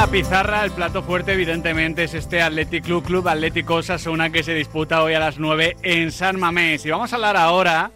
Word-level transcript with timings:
la 0.00 0.06
pizarra, 0.06 0.64
el 0.64 0.70
plato 0.70 1.02
fuerte 1.02 1.34
evidentemente 1.34 2.04
es 2.04 2.14
este 2.14 2.40
Athletic 2.40 2.84
Club 2.84 3.04
Club 3.04 3.28
Atlético 3.28 3.74
Osasuna 3.74 4.30
que 4.30 4.42
se 4.42 4.54
disputa 4.54 5.02
hoy 5.02 5.12
a 5.12 5.20
las 5.20 5.38
9 5.38 5.76
en 5.82 6.10
San 6.10 6.40
Mamés. 6.40 6.86
Y 6.86 6.90
vamos 6.90 7.12
a 7.12 7.16
hablar 7.16 7.36
ahora 7.36 7.90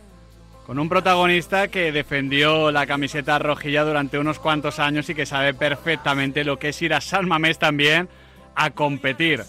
con 0.66 0.78
un 0.78 0.90
protagonista 0.90 1.68
que 1.68 1.92
defendió 1.92 2.70
la 2.70 2.86
camiseta 2.86 3.38
rojilla 3.38 3.84
durante 3.84 4.18
unos 4.18 4.38
cuantos 4.38 4.80
años 4.80 5.08
y 5.08 5.14
que 5.14 5.24
sabe 5.24 5.54
perfectamente 5.54 6.44
lo 6.44 6.58
que 6.58 6.68
es 6.68 6.82
ir 6.82 6.92
a 6.92 7.00
San 7.00 7.26
Mamés 7.26 7.58
también 7.58 8.10
a 8.54 8.68
competir. 8.68 9.42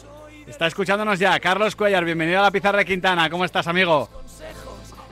Está 0.47 0.67
escuchándonos 0.67 1.19
ya 1.19 1.37
Carlos 1.41 1.75
Cuellar, 1.75 2.05
bienvenido 2.05 2.39
a 2.39 2.43
la 2.43 2.51
pizarra 2.51 2.77
de 2.77 2.85
Quintana. 2.85 3.29
¿Cómo 3.29 3.43
estás, 3.43 3.67
amigo? 3.67 4.09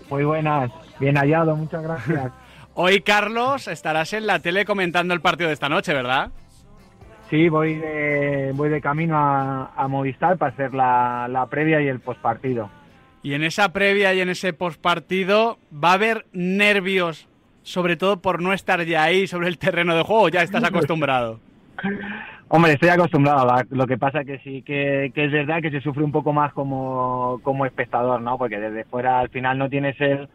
Muy 0.09 0.23
buenas, 0.23 0.71
bien 0.97 1.17
hallado, 1.17 1.57
muchas 1.57 1.83
gracias. 1.83 2.31
Hoy, 2.73 3.01
Carlos, 3.01 3.67
estarás 3.67 4.13
en 4.13 4.27
la 4.27 4.39
tele 4.39 4.63
comentando 4.63 5.13
el 5.13 5.19
partido 5.19 5.49
de 5.49 5.55
esta 5.55 5.67
noche, 5.67 5.93
¿verdad? 5.93 6.31
Sí, 7.33 7.49
voy 7.49 7.73
de, 7.73 8.51
voy 8.53 8.69
de 8.69 8.79
camino 8.79 9.17
a, 9.17 9.87
Movistar 9.87 10.37
para 10.37 10.51
hacer 10.51 10.71
la, 10.75 11.47
previa 11.49 11.81
y 11.81 11.87
el 11.87 11.99
postpartido. 11.99 12.69
Y 13.23 13.33
en 13.33 13.41
esa 13.41 13.73
previa 13.73 14.13
y 14.13 14.21
en 14.21 14.29
ese 14.29 14.53
postpartido, 14.53 15.57
¿va 15.73 15.89
a 15.89 15.93
haber 15.93 16.27
nervios, 16.31 17.27
sobre 17.63 17.95
todo 17.95 18.21
por 18.21 18.39
no 18.39 18.53
estar 18.53 18.83
ya 18.83 19.01
ahí 19.01 19.25
sobre 19.25 19.47
el 19.47 19.57
terreno 19.57 19.95
de 19.95 20.03
juego? 20.03 20.29
¿Ya 20.29 20.43
estás 20.43 20.63
acostumbrado? 20.63 21.39
Hombre, 22.49 22.73
estoy 22.73 22.89
acostumbrado. 22.89 23.51
Lo 23.71 23.87
que 23.87 23.97
pasa 23.97 24.23
que 24.23 24.37
sí 24.43 24.61
que, 24.61 25.05
es 25.05 25.31
verdad 25.31 25.59
que 25.63 25.71
se 25.71 25.81
sufre 25.81 26.03
un 26.03 26.11
poco 26.11 26.33
más 26.33 26.53
como, 26.53 27.39
como 27.41 27.65
espectador, 27.65 28.21
¿no? 28.21 28.37
Porque 28.37 28.59
desde 28.59 28.83
fuera 28.83 29.17
al 29.19 29.29
final 29.29 29.57
no 29.57 29.71
tienes 29.71 29.99
el, 29.99 30.29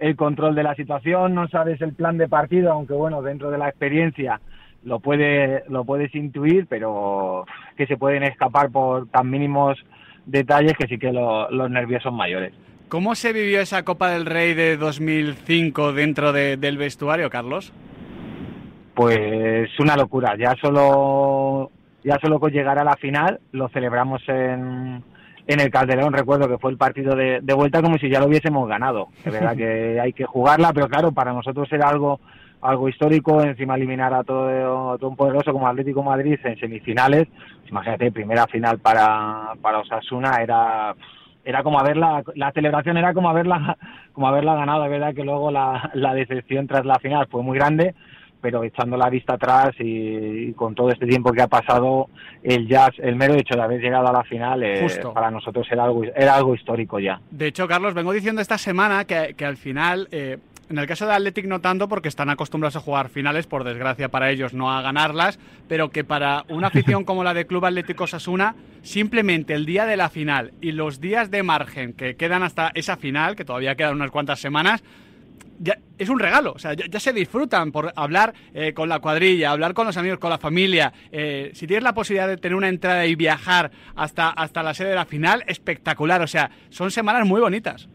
el 0.00 0.16
control 0.16 0.54
de 0.54 0.64
la 0.64 0.74
situación, 0.74 1.34
no 1.34 1.48
sabes 1.48 1.80
el 1.80 1.94
plan 1.94 2.18
de 2.18 2.28
partido, 2.28 2.72
aunque 2.72 2.92
bueno, 2.92 3.22
dentro 3.22 3.50
de 3.50 3.56
la 3.56 3.70
experiencia 3.70 4.38
lo, 4.84 5.00
puede, 5.00 5.64
lo 5.68 5.84
puedes 5.84 6.14
intuir, 6.14 6.66
pero 6.66 7.44
que 7.76 7.86
se 7.86 7.96
pueden 7.96 8.22
escapar 8.22 8.70
por 8.70 9.08
tan 9.08 9.30
mínimos 9.30 9.78
detalles 10.26 10.74
que 10.76 10.86
sí 10.86 10.98
que 10.98 11.12
los 11.12 11.70
nervios 11.70 12.02
son 12.02 12.14
mayores. 12.14 12.52
¿Cómo 12.88 13.14
se 13.14 13.32
vivió 13.32 13.60
esa 13.60 13.84
Copa 13.84 14.10
del 14.10 14.26
Rey 14.26 14.54
de 14.54 14.76
2005 14.76 15.94
dentro 15.94 16.32
del 16.32 16.76
vestuario, 16.76 17.30
Carlos? 17.30 17.72
Pues 18.94 19.70
una 19.80 19.96
locura. 19.96 20.36
Ya 20.36 20.54
solo, 20.60 21.70
ya 22.04 22.18
solo 22.20 22.38
con 22.38 22.52
llegar 22.52 22.78
a 22.78 22.84
la 22.84 22.96
final 22.96 23.40
lo 23.52 23.70
celebramos 23.70 24.20
en, 24.28 25.02
en 25.46 25.60
el 25.60 25.70
Calderón. 25.70 26.12
Recuerdo 26.12 26.48
que 26.48 26.58
fue 26.58 26.70
el 26.70 26.76
partido 26.76 27.16
de, 27.16 27.40
de 27.40 27.54
vuelta 27.54 27.80
como 27.80 27.96
si 27.96 28.10
ya 28.10 28.20
lo 28.20 28.26
hubiésemos 28.26 28.68
ganado. 28.68 29.08
Es 29.24 29.32
verdad 29.32 29.56
que 29.56 29.98
hay 30.02 30.12
que 30.12 30.26
jugarla, 30.26 30.74
pero 30.74 30.88
claro, 30.88 31.12
para 31.12 31.32
nosotros 31.32 31.72
era 31.72 31.88
algo 31.88 32.20
algo 32.62 32.88
histórico, 32.88 33.42
encima 33.42 33.74
eliminar 33.74 34.14
a 34.14 34.24
todo, 34.24 34.96
todo 34.98 35.10
un 35.10 35.16
poderoso 35.16 35.52
como 35.52 35.68
Atlético 35.68 36.02
Madrid 36.02 36.38
en 36.44 36.58
semifinales, 36.58 37.28
imagínate, 37.68 38.12
primera 38.12 38.46
final 38.46 38.78
para, 38.78 39.52
para 39.60 39.80
Osasuna, 39.80 40.36
era 40.42 40.94
era 41.44 41.64
como 41.64 41.80
haberla, 41.80 42.22
la 42.36 42.52
celebración 42.52 42.96
era 42.96 43.12
como 43.12 43.28
haberla, 43.28 43.76
como 44.12 44.28
haberla 44.28 44.54
ganado, 44.54 44.84
es 44.84 44.90
verdad 44.90 45.14
que 45.14 45.24
luego 45.24 45.50
la, 45.50 45.90
la 45.94 46.14
decepción 46.14 46.68
tras 46.68 46.86
la 46.86 47.00
final 47.00 47.26
fue 47.28 47.42
muy 47.42 47.58
grande, 47.58 47.94
pero 48.40 48.64
echando 48.64 48.96
la 48.96 49.08
vista 49.08 49.34
atrás 49.34 49.70
y, 49.78 50.52
con 50.52 50.74
todo 50.74 50.90
este 50.90 51.06
tiempo 51.06 51.32
que 51.32 51.42
ha 51.42 51.46
pasado, 51.46 52.08
el 52.42 52.68
jazz, 52.68 52.90
el 52.98 53.16
mero 53.16 53.34
hecho 53.34 53.54
de 53.54 53.62
haber 53.62 53.80
llegado 53.80 54.08
a 54.08 54.12
la 54.12 54.24
final, 54.24 54.62
eh, 54.62 54.86
para 55.14 55.30
nosotros 55.30 55.66
era 55.70 55.84
algo, 55.84 56.04
era 56.04 56.34
algo 56.34 56.54
histórico 56.54 56.98
ya. 56.98 57.20
De 57.30 57.46
hecho, 57.46 57.66
Carlos, 57.66 57.94
vengo 57.94 58.12
diciendo 58.12 58.40
esta 58.40 58.58
semana 58.58 59.04
que, 59.04 59.34
que 59.36 59.44
al 59.44 59.56
final, 59.56 60.08
eh, 60.10 60.38
en 60.72 60.78
el 60.78 60.86
caso 60.86 61.06
de 61.06 61.12
Athletic 61.12 61.46
no 61.46 61.60
tanto 61.60 61.86
porque 61.88 62.08
están 62.08 62.30
acostumbrados 62.30 62.76
a 62.76 62.80
jugar 62.80 63.10
finales, 63.10 63.46
por 63.46 63.62
desgracia 63.62 64.08
para 64.08 64.30
ellos 64.30 64.54
no 64.54 64.72
a 64.72 64.80
ganarlas, 64.80 65.38
pero 65.68 65.90
que 65.90 66.02
para 66.02 66.44
una 66.48 66.66
afición 66.68 67.04
como 67.04 67.22
la 67.22 67.34
de 67.34 67.46
Club 67.46 67.66
Atlético 67.66 68.06
Sasuna, 68.06 68.56
simplemente 68.82 69.52
el 69.52 69.66
día 69.66 69.84
de 69.84 69.96
la 69.96 70.08
final 70.08 70.54
y 70.60 70.72
los 70.72 71.00
días 71.00 71.30
de 71.30 71.42
margen 71.42 71.92
que 71.92 72.16
quedan 72.16 72.42
hasta 72.42 72.70
esa 72.74 72.96
final, 72.96 73.36
que 73.36 73.44
todavía 73.44 73.74
quedan 73.74 73.94
unas 73.94 74.10
cuantas 74.10 74.40
semanas, 74.40 74.82
ya 75.58 75.78
es 75.98 76.08
un 76.08 76.18
regalo, 76.18 76.52
o 76.52 76.58
sea, 76.58 76.72
ya, 76.72 76.98
se 76.98 77.12
disfrutan 77.12 77.70
por 77.70 77.92
hablar 77.94 78.32
eh, 78.54 78.72
con 78.72 78.88
la 78.88 78.98
cuadrilla, 78.98 79.52
hablar 79.52 79.74
con 79.74 79.86
los 79.86 79.96
amigos, 79.96 80.18
con 80.18 80.30
la 80.30 80.38
familia. 80.38 80.92
Eh, 81.12 81.52
si 81.54 81.66
tienes 81.66 81.84
la 81.84 81.92
posibilidad 81.94 82.26
de 82.26 82.38
tener 82.38 82.56
una 82.56 82.68
entrada 82.68 83.06
y 83.06 83.14
viajar 83.14 83.70
hasta, 83.94 84.30
hasta 84.30 84.62
la 84.62 84.74
sede 84.74 84.88
de 84.88 84.94
la 84.96 85.04
final, 85.04 85.44
espectacular, 85.46 86.22
o 86.22 86.26
sea, 86.26 86.50
son 86.70 86.90
semanas 86.90 87.26
muy 87.26 87.40
bonitas 87.40 87.88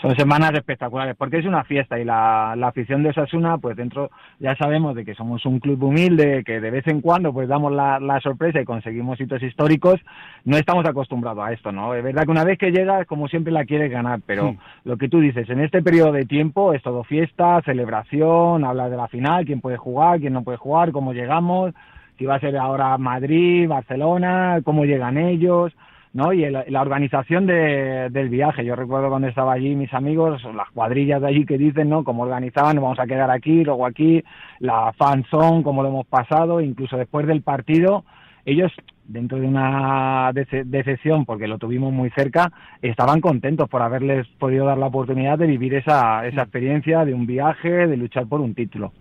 son 0.00 0.14
semanas 0.16 0.52
espectaculares 0.54 1.16
porque 1.16 1.38
es 1.38 1.46
una 1.46 1.64
fiesta 1.64 1.98
y 1.98 2.04
la, 2.04 2.52
afición 2.52 3.02
de 3.02 3.10
Osasuna 3.10 3.58
pues 3.58 3.76
dentro 3.76 4.10
ya 4.38 4.54
sabemos 4.56 4.94
de 4.94 5.04
que 5.04 5.14
somos 5.14 5.44
un 5.46 5.58
club 5.58 5.82
humilde 5.82 6.44
que 6.44 6.60
de 6.60 6.70
vez 6.70 6.86
en 6.86 7.00
cuando 7.00 7.32
pues 7.32 7.48
damos 7.48 7.72
la, 7.72 8.20
sorpresa 8.22 8.60
y 8.60 8.64
conseguimos 8.64 9.20
hitos 9.20 9.42
históricos 9.42 10.00
no 10.44 10.56
estamos 10.56 10.84
acostumbrados 10.86 11.44
a 11.44 11.52
esto 11.52 11.72
no 11.72 11.94
es 11.94 12.02
verdad 12.02 12.24
que 12.24 12.30
una 12.30 12.44
vez 12.44 12.58
que 12.58 12.70
llegas 12.70 13.06
como 13.06 13.28
siempre 13.28 13.52
la 13.52 13.64
quieres 13.64 13.90
ganar 13.90 14.20
pero 14.24 14.56
lo 14.84 14.96
que 14.96 15.08
tú 15.08 15.20
dices 15.20 15.48
en 15.50 15.60
este 15.60 15.82
periodo 15.82 16.12
de 16.12 16.26
tiempo 16.26 16.72
es 16.74 16.82
todo 16.82 17.04
fiesta 17.04 17.60
celebración 17.62 18.64
hablar 18.64 18.90
de 18.90 18.96
la 18.96 19.08
final 19.08 19.44
quién 19.44 19.60
puede 19.60 19.76
jugar 19.76 20.20
quién 20.20 20.32
no 20.32 20.42
puede 20.42 20.58
jugar 20.58 20.92
cómo 20.92 21.12
llegamos 21.12 21.74
si 22.18 22.24
va 22.24 22.36
a 22.36 22.40
ser 22.40 22.56
ahora 22.56 22.98
Madrid 22.98 23.68
Barcelona 23.68 24.60
cómo 24.64 24.84
llegan 24.84 25.18
ellos 25.18 25.72
¿no? 26.12 26.32
Y 26.32 26.48
la 26.50 26.80
organización 26.80 27.46
del 27.46 28.28
viaje. 28.28 28.64
Yo 28.64 28.76
recuerdo 28.76 29.08
cuando 29.08 29.28
estaba 29.28 29.52
allí 29.52 29.74
mis 29.74 29.92
amigos, 29.94 30.42
las 30.54 30.70
cuadrillas 30.70 31.20
de 31.20 31.28
allí 31.28 31.46
que 31.46 31.58
dicen, 31.58 31.88
¿no? 31.88 32.04
Cómo 32.04 32.22
organizaban, 32.22 32.76
vamos 32.76 32.98
a 32.98 33.06
quedar 33.06 33.30
aquí, 33.30 33.64
luego 33.64 33.86
aquí, 33.86 34.22
la 34.60 34.92
fanzone, 34.94 35.62
cómo 35.62 35.82
lo 35.82 35.88
hemos 35.88 36.06
pasado, 36.06 36.60
incluso 36.60 36.96
después 36.96 37.26
del 37.26 37.42
partido, 37.42 38.04
ellos 38.44 38.72
dentro 39.08 39.40
de 39.40 39.46
una 39.46 40.30
decepción, 40.32 41.24
porque 41.24 41.48
lo 41.48 41.58
tuvimos 41.58 41.92
muy 41.92 42.10
cerca, 42.10 42.52
estaban 42.82 43.20
contentos 43.20 43.68
por 43.68 43.80
haberles 43.80 44.26
podido 44.38 44.66
dar 44.66 44.76
la 44.76 44.86
oportunidad 44.86 45.38
de 45.38 45.46
vivir 45.46 45.74
esa, 45.74 46.26
esa 46.26 46.42
experiencia 46.42 47.06
de 47.06 47.14
un 47.14 47.26
viaje, 47.26 47.86
de 47.86 47.96
luchar 47.96 48.26
por 48.26 48.40
un 48.40 48.54
título. 48.54 48.92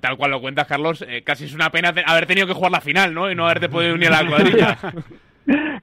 tal 0.00 0.16
cual 0.16 0.30
lo 0.30 0.40
cuentas, 0.40 0.68
Carlos, 0.68 1.04
eh, 1.06 1.22
casi 1.22 1.44
es 1.44 1.54
una 1.54 1.70
pena 1.70 1.92
haber 2.06 2.26
tenido 2.26 2.46
que 2.46 2.52
jugar 2.52 2.70
la 2.70 2.80
final, 2.80 3.12
¿no? 3.12 3.30
Y 3.30 3.34
no 3.34 3.44
haberte 3.44 3.68
podido 3.68 3.94
unir 3.94 4.08
a 4.12 4.22
la 4.22 4.28
cuadrilla. 4.28 4.78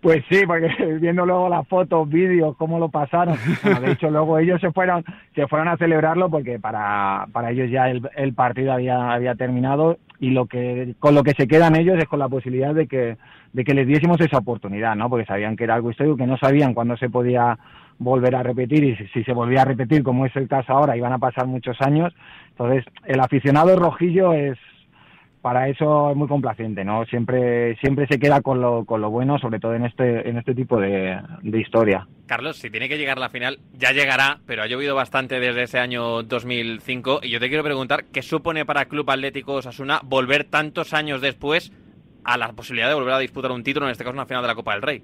Pues 0.01 0.23
sí, 0.29 0.45
porque 0.45 0.67
viendo 1.01 1.25
luego 1.25 1.49
las 1.49 1.67
fotos, 1.67 2.07
vídeos, 2.07 2.55
cómo 2.57 2.77
lo 2.77 2.89
pasaron. 2.89 3.37
de 3.81 3.91
hecho, 3.91 4.09
luego 4.11 4.37
ellos 4.37 4.61
se 4.61 4.71
fueron, 4.71 5.03
se 5.33 5.47
fueron 5.47 5.67
a 5.67 5.77
celebrarlo 5.77 6.29
porque 6.29 6.59
para, 6.59 7.27
para 7.31 7.51
ellos 7.51 7.71
ya 7.71 7.89
el, 7.89 8.07
el 8.15 8.33
partido 8.33 8.73
había, 8.73 9.11
había 9.11 9.35
terminado 9.35 9.97
y 10.19 10.29
lo 10.29 10.45
que, 10.45 10.95
con 10.99 11.15
lo 11.15 11.23
que 11.23 11.31
se 11.31 11.47
quedan 11.47 11.75
ellos 11.75 11.97
es 11.97 12.05
con 12.05 12.19
la 12.19 12.29
posibilidad 12.29 12.73
de 12.73 12.87
que, 12.87 13.17
de 13.53 13.63
que 13.63 13.73
les 13.73 13.87
diésemos 13.87 14.21
esa 14.21 14.37
oportunidad, 14.37 14.95
¿no? 14.95 15.09
Porque 15.09 15.25
sabían 15.25 15.55
que 15.55 15.63
era 15.63 15.75
algo 15.75 15.91
histórico, 15.91 16.17
que 16.17 16.27
no 16.27 16.37
sabían 16.37 16.73
cuándo 16.73 16.95
se 16.97 17.09
podía 17.09 17.57
volver 17.97 18.35
a 18.35 18.43
repetir 18.43 18.83
y 18.83 18.95
si, 18.97 19.07
si 19.07 19.23
se 19.23 19.33
volvía 19.33 19.63
a 19.63 19.65
repetir, 19.65 20.03
como 20.03 20.25
es 20.25 20.35
el 20.35 20.47
caso 20.47 20.73
ahora, 20.73 20.97
iban 20.97 21.13
a 21.13 21.19
pasar 21.19 21.47
muchos 21.47 21.81
años. 21.81 22.13
Entonces, 22.49 22.85
el 23.05 23.19
aficionado 23.19 23.75
rojillo 23.75 24.33
es, 24.33 24.57
para 25.45 25.69
eso 25.69 26.09
es 26.09 26.17
muy 26.17 26.27
complaciente, 26.27 26.83
¿no? 26.83 27.05
Siempre, 27.05 27.75
siempre 27.75 28.07
se 28.07 28.17
queda 28.17 28.41
con 28.41 28.61
lo, 28.61 28.83
con 28.83 28.99
lo 28.99 29.11
bueno, 29.11 29.37
sobre 29.37 29.59
todo 29.59 29.75
en 29.75 29.85
este, 29.85 30.27
en 30.27 30.39
este 30.39 30.55
tipo 30.55 30.79
de, 30.79 31.21
historia. 31.43 32.07
Carlos, 32.25 32.57
si 32.57 32.71
tiene 32.71 32.89
que 32.89 32.97
llegar 32.97 33.19
la 33.19 33.29
final, 33.29 33.59
ya 33.77 33.91
llegará, 33.91 34.39
pero 34.47 34.63
ha 34.63 34.65
llovido 34.65 34.95
bastante 34.95 35.39
desde 35.39 35.61
ese 35.61 35.77
año 35.77 36.23
2005 36.23 37.19
y 37.21 37.29
yo 37.29 37.39
te 37.39 37.49
quiero 37.49 37.63
preguntar, 37.63 38.05
¿qué 38.05 38.23
supone 38.23 38.65
para 38.65 38.85
Club 38.85 39.07
Atlético 39.11 39.53
Osasuna 39.53 40.01
volver 40.03 40.45
tantos 40.45 40.95
años 40.95 41.21
después 41.21 41.71
a 42.23 42.39
la 42.39 42.53
posibilidad 42.53 42.89
de 42.89 42.95
volver 42.95 43.13
a 43.13 43.19
disputar 43.19 43.51
un 43.51 43.61
título, 43.61 43.85
en 43.85 43.91
este 43.91 44.03
caso 44.03 44.15
una 44.15 44.25
final 44.25 44.41
de 44.41 44.47
la 44.47 44.55
Copa 44.55 44.73
del 44.73 44.81
Rey? 44.81 45.03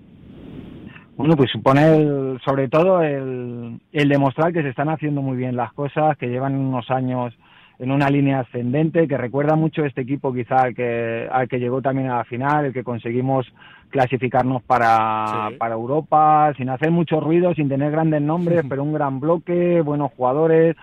Bueno, 1.18 1.38
pues 1.38 1.52
supone 1.52 2.40
sobre 2.44 2.68
todo 2.68 3.04
el, 3.04 3.80
el 3.92 4.10
demostrar 4.10 4.52
que 4.52 4.64
se 4.64 4.70
están 4.70 4.90
haciendo 4.90 5.22
muy 5.22 5.38
bien 5.38 5.56
las 5.56 5.72
cosas, 5.74 6.18
que 6.18 6.30
llevan 6.30 6.56
unos 6.56 6.90
años 6.90 7.32
en 7.80 7.92
una 7.92 8.10
línea 8.10 8.42
ascendente 8.42 9.08
que 9.08 9.18
recuerda 9.18 9.56
mucho 9.56 9.86
este 9.86 10.02
equipo 10.02 10.34
quizá 10.34 10.64
al 10.64 10.76
que, 10.76 11.28
al 11.32 11.48
que 11.48 11.60
llegó 11.60 11.82
también 11.82 12.10
a 12.10 12.18
la 12.18 12.24
final, 12.24 12.66
el 12.66 12.74
que 12.74 12.84
conseguimos 12.84 13.52
clasificarnos 13.90 14.62
para, 14.64 15.50
para 15.58 15.76
Europa, 15.76 16.54
sin 16.58 16.70
hacer 16.70 16.92
mucho 16.92 17.20
ruido, 17.20 17.54
sin 17.54 17.70
tener 17.70 17.92
grandes 17.92 18.22
nombres, 18.22 18.64
pero 18.70 18.84
un 18.84 18.94
gran 18.94 19.20
bloque, 19.20 19.82
buenos 19.82 20.12
jugadores, 20.14 20.76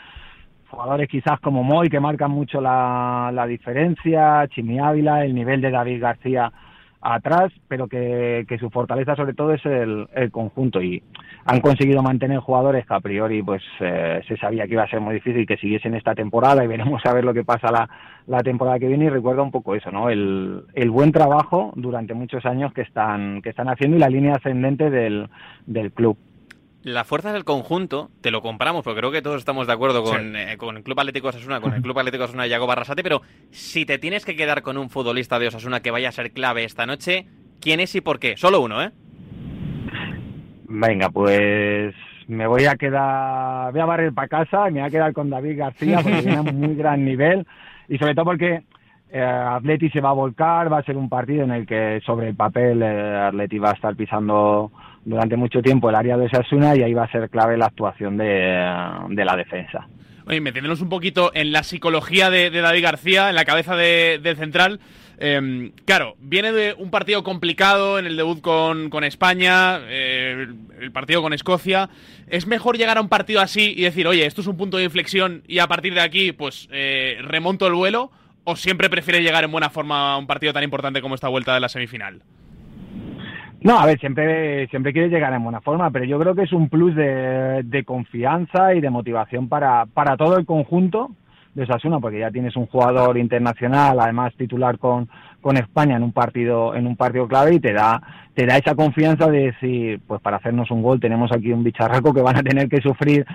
jugadores 0.71 1.09
quizás 1.09 1.41
como 1.41 1.63
Moy 1.63 1.89
que 1.89 2.01
marcan 2.01 2.31
mucho 2.31 2.61
la, 2.61 3.31
la 3.33 3.47
diferencia, 3.47 4.47
Chimi 4.49 4.79
Ávila, 4.79 5.25
el 5.25 5.35
nivel 5.35 5.61
de 5.61 5.71
David 5.71 6.03
García 6.03 6.53
atrás, 7.01 7.53
pero 7.69 7.87
que, 7.87 8.45
que 8.49 8.59
su 8.59 8.71
fortaleza 8.71 9.15
sobre 9.15 9.35
todo 9.35 9.53
es 9.53 9.65
el, 9.65 10.09
el, 10.15 10.31
conjunto 10.31 10.83
y 10.83 11.03
han 11.45 11.61
conseguido 11.61 12.03
mantener 12.03 12.39
jugadores 12.39 12.87
que 12.87 12.95
a 12.95 13.01
priori 13.01 13.43
pues 13.43 13.63
eh, 13.81 14.21
se 14.27 14.37
sabía 14.37 14.67
que 14.67 14.73
iba 14.73 14.83
a 14.83 14.91
ser 14.91 15.01
muy 15.01 15.15
difícil 15.15 15.47
que 15.47 15.57
siguiesen 15.57 15.95
esta 15.95 16.15
temporada 16.15 16.65
y 16.65 16.67
veremos 16.67 17.01
a 17.07 17.13
ver 17.13 17.25
lo 17.25 17.33
que 17.33 17.45
pasa 17.45 17.71
la, 17.71 17.89
la 18.27 18.41
temporada 18.41 18.79
que 18.79 18.89
viene 18.89 19.07
y 19.07 19.11
recuerda 19.11 19.43
un 19.43 19.53
poco 19.53 19.75
eso, 19.75 19.91
¿no? 19.91 20.11
El, 20.11 20.65
el 20.75 20.91
buen 20.91 21.13
trabajo 21.13 21.73
durante 21.77 22.15
muchos 22.15 22.45
años 22.45 22.73
que 22.73 22.83
están, 22.83 23.43
que 23.43 23.51
están 23.51 23.69
haciendo 23.69 23.97
y 23.97 24.01
la 24.01 24.09
línea 24.09 24.35
ascendente 24.35 24.91
del, 24.91 25.29
del 25.67 25.93
club. 25.93 26.17
La 26.93 27.05
fuerza 27.05 27.33
del 27.33 27.45
conjunto, 27.45 28.11
te 28.21 28.31
lo 28.31 28.43
compramos, 28.43 28.83
porque 28.83 29.01
creo 29.01 29.11
que 29.11 29.23
todos 29.23 29.39
estamos 29.39 29.67
de 29.67 29.73
acuerdo 29.73 30.03
con, 30.03 30.37
eh, 30.37 30.57
con 30.57 30.77
el 30.77 30.83
Club 30.83 31.01
Atlético 31.01 31.29
Osasuna, 31.29 31.61
con 31.61 31.75
el 31.75 31.83
Club 31.83 31.99
Atlético 31.99 32.25
Osasuna 32.25 32.47
y 32.47 32.51
Yago 32.51 32.67
Barrasate, 32.67 33.03
pero 33.03 33.23
si 33.51 33.85
te 33.85 33.99
tienes 33.99 34.25
que 34.25 34.37
quedar 34.37 34.63
con 34.63 34.77
un 34.77 34.91
futbolista 34.91 35.39
de 35.39 35.49
Osasuna 35.49 35.81
que 35.81 35.91
vaya 35.91 36.09
a 36.09 36.13
ser 36.13 36.33
clave 36.33 36.65
esta 36.65 36.87
noche, 36.87 37.27
¿quién 37.61 37.81
es 37.81 37.95
y 37.95 38.01
por 38.01 38.19
qué? 38.19 38.37
Solo 38.37 38.61
uno, 38.61 38.83
¿eh? 38.83 38.91
Venga, 40.69 41.09
pues 41.11 41.95
me 42.29 42.47
voy 42.47 42.67
a 42.67 42.77
quedar, 42.77 43.73
voy 43.73 43.81
a 43.81 43.87
barrer 43.87 44.13
para 44.13 44.29
casa 44.29 44.65
me 44.67 44.81
voy 44.81 44.89
a 44.89 44.91
quedar 44.91 45.13
con 45.15 45.31
David 45.31 45.59
García 45.59 46.01
porque 46.03 46.23
tiene 46.23 46.41
un 46.41 46.57
muy 46.61 46.75
gran 46.75 47.05
nivel 47.05 47.47
y 47.89 47.97
sobre 47.97 48.15
todo 48.15 48.27
porque 48.27 48.65
eh, 49.11 49.23
Atleti 49.23 49.91
se 49.91 50.01
va 50.01 50.11
a 50.11 50.15
volcar, 50.15 50.73
va 50.73 50.79
a 50.79 50.83
ser 50.85 50.97
un 50.97 51.09
partido 51.09 51.45
en 51.45 51.51
el 51.51 51.67
que 51.67 52.01
sobre 52.05 52.29
el 52.29 52.35
papel 52.35 52.83
eh, 52.83 53.17
Atleti 53.17 53.59
va 53.59 53.71
a 53.71 53.75
estar 53.75 53.97
pisando 53.97 54.71
durante 55.05 55.37
mucho 55.37 55.63
tiempo 55.63 55.89
el 55.89 55.97
área 55.97 56.17
de 56.17 56.27
Osasuna 56.27 56.77
y 56.77 56.83
ahí 56.83 56.95
va 56.95 57.05
a 57.05 57.11
ser 57.11 57.31
clave 57.31 57.57
la 57.57 57.67
actuación 57.67 58.17
de, 58.17 58.27
de 59.09 59.25
la 59.25 59.37
defensa. 59.37 59.87
Oye, 60.29 60.43
metiéndonos 60.43 60.83
un 60.83 60.91
poquito 60.91 61.31
en 61.33 61.53
la 61.53 61.63
psicología 61.63 62.29
de, 62.29 62.51
David 62.51 62.83
García, 62.83 63.31
en 63.31 63.35
la 63.35 63.47
cabeza 63.47 63.77
de, 63.77 64.21
del 64.23 64.37
central. 64.37 64.79
Eh, 65.21 65.73
claro, 65.87 66.17
viene 66.21 66.53
de 66.53 66.75
un 66.75 66.91
partido 66.91 67.25
complicado 67.25 67.99
en 67.99 68.05
el 68.05 68.19
debut 68.19 68.43
con, 68.43 68.91
con 68.91 69.05
España, 69.05 69.81
eh, 69.89 70.47
el 70.81 70.93
partido 70.93 71.23
con 71.23 71.33
Escocia. 71.33 71.89
¿Es 72.29 72.47
mejor 72.47 72.77
llegar 72.77 72.99
a 72.99 73.01
un 73.01 73.09
partido 73.09 73.41
así 73.41 73.73
y 73.75 73.83
decir, 73.85 74.07
oye, 74.07 74.27
esto 74.27 74.43
es 74.43 74.47
un 74.47 74.59
punto 74.59 74.77
de 74.77 74.85
inflexión 74.85 75.43
y 75.49 75.61
a 75.61 75.67
partir 75.67 75.95
de 75.95 76.03
aquí, 76.03 76.33
pues 76.33 76.69
eh, 76.73 77.17
remonto 77.23 77.67
el 77.67 77.73
vuelo? 77.73 78.13
¿O 78.51 78.57
siempre 78.57 78.89
prefiere 78.89 79.21
llegar 79.21 79.45
en 79.45 79.53
buena 79.53 79.69
forma 79.69 80.15
a 80.15 80.17
un 80.17 80.27
partido 80.27 80.55
tan 80.55 80.65
importante 80.65 81.03
como 81.03 81.15
esta 81.15 81.29
vuelta 81.29 81.53
de 81.53 81.61
la 81.61 81.69
semifinal? 81.69 82.23
No, 83.61 83.79
a 83.79 83.85
ver, 83.85 84.01
siempre, 84.01 84.67
siempre 84.69 84.95
quiere 84.95 85.11
llegar 85.11 85.35
en 85.35 85.45
buena 85.45 85.61
forma, 85.61 85.91
pero 85.91 86.07
yo 86.07 86.19
creo 86.19 86.35
que 86.35 86.45
es 86.45 86.53
un 86.55 86.71
plus 86.71 86.97
de, 86.97 87.83
confianza 87.85 88.75
y 88.75 88.81
de 88.81 88.89
motivación 88.89 89.51
para, 89.51 89.85
para 89.85 90.17
todo 90.17 90.39
el 90.39 90.47
conjunto 90.47 91.11
de 91.53 91.67
Sasuna, 91.67 92.01
porque 92.01 92.21
ya 92.21 92.31
tienes 92.31 92.57
un 92.57 92.65
jugador 92.69 93.19
internacional, 93.19 94.01
además 94.01 94.33
titular 94.39 94.79
con, 94.79 95.11
con 95.43 95.59
España 95.59 95.97
en 95.97 96.03
un 96.03 96.13
partido, 96.13 96.75
en 96.75 96.87
un 96.87 96.97
partido 96.97 97.29
clave 97.29 97.57
y 97.57 97.61
te 97.61 97.75
da, 97.75 98.01
te 98.33 98.47
da 98.47 98.57
esa 98.57 98.75
confianza 98.75 99.27
de 99.27 99.53
decir, 99.53 100.01
pues 100.07 100.23
para 100.23 100.39
hacernos 100.39 100.71
un 100.71 100.81
gol 100.81 101.01
tenemos 101.01 101.31
aquí 101.33 101.53
un 101.53 101.65
bicharraco 101.65 102.15
que 102.15 102.23
van 102.23 102.39
a 102.39 102.43
tener 102.43 102.71
que 102.71 102.81
sufrir 102.81 103.27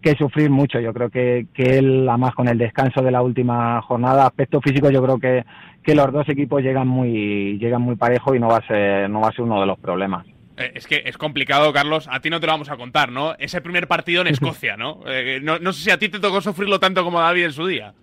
que 0.00 0.14
sufrir 0.14 0.50
mucho. 0.50 0.80
Yo 0.80 0.92
creo 0.92 1.10
que, 1.10 1.46
que 1.54 1.78
él, 1.78 2.08
además 2.08 2.34
con 2.34 2.48
el 2.48 2.58
descanso 2.58 3.02
de 3.02 3.10
la 3.10 3.22
última 3.22 3.80
jornada, 3.82 4.26
aspecto 4.26 4.60
físico, 4.60 4.90
yo 4.90 5.02
creo 5.02 5.18
que, 5.18 5.44
que 5.82 5.94
los 5.94 6.12
dos 6.12 6.28
equipos 6.28 6.62
llegan 6.62 6.88
muy, 6.88 7.58
llegan 7.58 7.82
muy 7.82 7.96
parejo 7.96 8.34
y 8.34 8.40
no 8.40 8.48
va 8.48 8.58
a 8.58 8.66
ser, 8.66 9.10
no 9.10 9.20
va 9.20 9.28
a 9.28 9.32
ser 9.32 9.42
uno 9.42 9.60
de 9.60 9.66
los 9.66 9.78
problemas. 9.78 10.26
Eh, 10.56 10.72
es 10.74 10.86
que 10.86 11.02
es 11.04 11.16
complicado, 11.16 11.72
Carlos. 11.72 12.08
A 12.10 12.20
ti 12.20 12.30
no 12.30 12.40
te 12.40 12.46
lo 12.46 12.52
vamos 12.52 12.70
a 12.70 12.76
contar, 12.76 13.10
¿no? 13.10 13.34
Ese 13.38 13.60
primer 13.60 13.86
partido 13.88 14.22
en 14.22 14.26
Escocia, 14.28 14.76
¿no? 14.76 15.00
Eh, 15.06 15.40
no, 15.42 15.58
no 15.58 15.72
sé 15.72 15.84
si 15.84 15.90
a 15.90 15.98
ti 15.98 16.08
te 16.08 16.20
tocó 16.20 16.40
sufrirlo 16.40 16.78
tanto 16.78 17.04
como 17.04 17.20
a 17.20 17.24
David 17.24 17.46
en 17.46 17.52
su 17.52 17.66
día. 17.66 17.94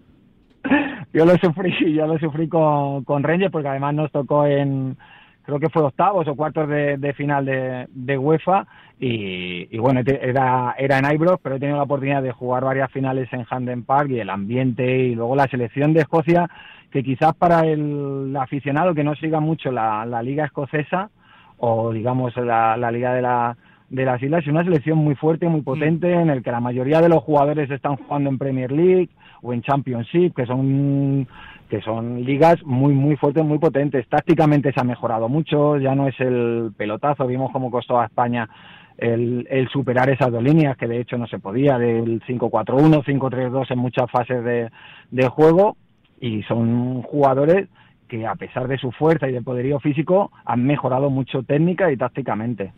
Yo 1.13 1.25
lo 1.25 1.37
sufrí, 1.37 1.93
yo 1.93 2.07
lo 2.07 2.17
sufrí 2.19 2.49
con, 2.49 3.03
con 3.03 3.23
Rangers 3.23 3.51
porque 3.51 3.69
además 3.69 3.93
nos 3.93 4.11
tocó 4.11 4.45
en, 4.45 4.97
creo 5.45 5.59
que 5.59 5.69
fue 5.69 5.83
octavos 5.83 6.27
o 6.27 6.35
cuartos 6.35 6.67
de, 6.67 6.97
de 6.97 7.13
final 7.13 7.45
de, 7.45 7.87
de 7.91 8.17
UEFA 8.17 8.65
y, 8.99 9.77
bueno, 9.77 10.01
era, 10.05 10.73
era 10.77 10.99
en 10.99 11.13
Ibrox, 11.13 11.39
pero 11.43 11.55
he 11.55 11.59
tenido 11.59 11.77
la 11.77 11.83
oportunidad 11.83 12.23
de 12.23 12.31
jugar 12.31 12.63
varias 12.63 12.91
finales 12.91 13.31
en 13.33 13.45
Handen 13.49 13.83
Park 13.83 14.09
y 14.09 14.19
el 14.19 14.29
ambiente 14.29 14.99
y 14.99 15.15
luego 15.15 15.35
la 15.35 15.47
selección 15.47 15.93
de 15.93 16.01
Escocia, 16.01 16.49
que 16.91 17.03
quizás 17.03 17.35
para 17.35 17.65
el 17.65 18.35
aficionado 18.39 18.95
que 18.95 19.03
no 19.03 19.15
siga 19.15 19.39
mucho 19.39 19.71
la, 19.71 20.05
la 20.05 20.23
liga 20.23 20.45
escocesa 20.45 21.09
o 21.57 21.91
digamos 21.91 22.35
la, 22.37 22.77
la 22.77 22.91
liga 22.91 23.13
de 23.13 23.21
la 23.21 23.57
de 23.89 24.05
las 24.05 24.21
islas 24.21 24.43
es 24.43 24.47
una 24.47 24.63
selección 24.63 24.97
muy 24.97 25.15
fuerte, 25.15 25.47
muy 25.47 25.61
potente, 25.61 26.11
en 26.11 26.29
el 26.29 26.41
que 26.41 26.51
la 26.51 26.59
mayoría 26.59 27.01
de 27.01 27.09
los 27.09 27.23
jugadores 27.23 27.69
están 27.69 27.97
jugando 27.97 28.29
en 28.29 28.37
Premier 28.37 28.71
League 28.71 29.09
o 29.41 29.53
en 29.53 29.61
Championship, 29.61 30.33
que 30.35 30.45
son 30.45 31.27
que 31.69 31.81
son 31.81 32.23
ligas 32.23 32.63
muy 32.63 32.93
muy 32.93 33.15
fuertes, 33.15 33.43
muy 33.43 33.59
potentes. 33.59 34.07
Tácticamente 34.07 34.71
se 34.71 34.79
ha 34.79 34.83
mejorado 34.83 35.29
mucho, 35.29 35.77
ya 35.77 35.95
no 35.95 36.07
es 36.07 36.19
el 36.19 36.71
pelotazo, 36.77 37.27
vimos 37.27 37.51
cómo 37.51 37.71
costó 37.71 37.99
a 37.99 38.05
España 38.05 38.49
el, 38.97 39.47
el 39.49 39.67
superar 39.69 40.09
esas 40.09 40.31
dos 40.31 40.43
líneas, 40.43 40.77
que 40.77 40.87
de 40.87 40.99
hecho 40.99 41.17
no 41.17 41.27
se 41.27 41.39
podía, 41.39 41.77
del 41.77 42.21
5-4-1, 42.21 43.03
5-3-2 43.03 43.71
en 43.71 43.79
muchas 43.79 44.09
fases 44.09 44.43
de, 44.43 44.69
de 45.11 45.27
juego, 45.27 45.75
y 46.19 46.43
son 46.43 47.01
jugadores 47.01 47.67
que 48.07 48.25
a 48.25 48.35
pesar 48.35 48.67
de 48.67 48.77
su 48.77 48.91
fuerza 48.91 49.27
y 49.27 49.33
de 49.33 49.41
poderío 49.41 49.79
físico 49.79 50.31
han 50.45 50.63
mejorado 50.63 51.09
mucho 51.09 51.43
técnica 51.43 51.91
y 51.91 51.97
tácticamente. 51.97 52.71